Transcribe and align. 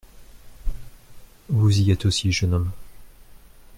Vous 1.49 1.77
y 1.79 1.91
êtes 1.91 2.05
aussi, 2.07 2.31
jeune 2.31 2.55
homme. 2.55 2.71